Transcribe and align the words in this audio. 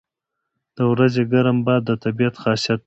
•د 0.77 0.79
ورځې 0.91 1.21
ګرم 1.31 1.57
باد 1.65 1.81
د 1.89 1.91
طبیعت 2.03 2.35
خاصیت 2.43 2.79
دی. 2.79 2.79